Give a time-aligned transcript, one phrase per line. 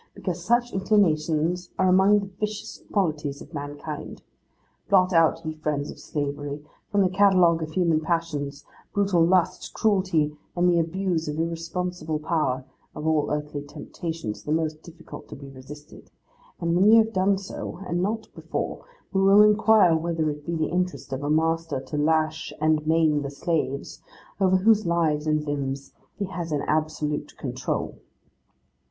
[0.15, 4.23] Because such inclinations are among the vicious qualities of mankind.
[4.89, 10.35] Blot out, ye friends of slavery, from the catalogue of human passions, brutal lust, cruelty,
[10.55, 15.49] and the abuse of irresponsible power (of all earthly temptations the most difficult to be
[15.51, 16.09] resisted),
[16.59, 18.83] and when ye have done so, and not before,
[19.13, 23.21] we will inquire whether it be the interest of a master to lash and maim
[23.21, 24.01] the slaves,
[24.39, 27.99] over whose lives and limbs he has an absolute control!